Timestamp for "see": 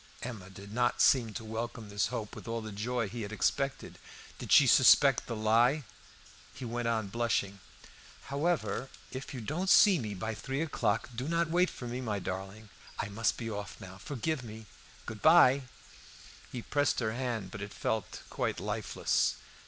9.69-9.99